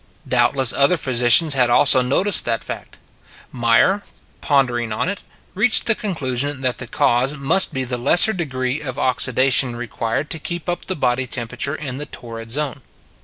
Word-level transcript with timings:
Doubtless 0.27 0.73
other 0.73 0.97
physicians 0.97 1.53
had 1.53 1.69
also 1.69 2.01
noticed 2.01 2.43
that 2.45 2.63
fact. 2.63 2.97
Meyer, 3.51 4.01
pondering 4.41 4.91
on 4.91 5.07
it, 5.07 5.21
reached 5.53 5.85
the 5.85 5.93
conclusion 5.93 6.61
that 6.61 6.79
the 6.79 6.87
cause 6.87 7.35
must 7.37 7.71
be 7.71 7.83
the 7.83 7.99
lesser 7.99 8.33
degree 8.33 8.81
of 8.81 8.97
oxidation 8.97 9.75
required 9.75 10.31
to 10.31 10.39
keep 10.39 10.67
up 10.67 10.85
the 10.85 10.95
body 10.95 11.27
temperature 11.27 11.75
in 11.75 11.97
the 11.97 12.07
torrid 12.07 12.49
zone. 12.49 12.81